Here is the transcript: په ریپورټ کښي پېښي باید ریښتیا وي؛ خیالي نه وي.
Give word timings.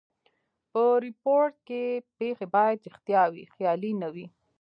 په 0.71 0.83
ریپورټ 1.05 1.53
کښي 1.67 1.83
پېښي 2.17 2.45
باید 2.55 2.83
ریښتیا 2.87 3.23
وي؛ 3.33 3.43
خیالي 3.55 3.91
نه 4.01 4.07
وي. 4.13 4.27